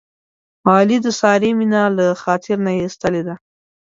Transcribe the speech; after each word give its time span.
علي 0.69 0.97
د 1.05 1.07
سارې 1.19 1.49
مینه 1.59 1.81
له 1.97 2.05
خاطر 2.21 2.57
نه 2.65 2.71
ایستلې 2.81 3.21
ده. 3.27 3.35